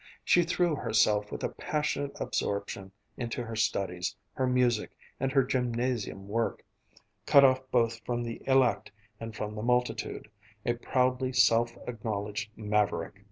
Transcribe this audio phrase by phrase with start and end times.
[0.23, 4.89] She threw herself with a passionate absorption into her studies, her music,
[5.19, 6.65] and her gymnasium work,
[7.27, 10.27] cut off both from the "elect" and from the multitude,
[10.65, 13.19] a proudly self acknowledged maverick.